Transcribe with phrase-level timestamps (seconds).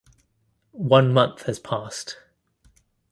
[0.93, 2.17] One month has passed.